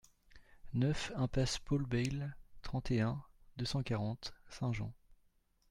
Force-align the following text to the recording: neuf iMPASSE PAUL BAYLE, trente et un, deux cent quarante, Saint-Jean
neuf 0.73 1.11
iMPASSE 1.15 1.59
PAUL 1.59 1.85
BAYLE, 1.85 2.35
trente 2.63 2.89
et 2.89 3.01
un, 3.01 3.21
deux 3.57 3.65
cent 3.65 3.83
quarante, 3.83 4.33
Saint-Jean 4.49 4.91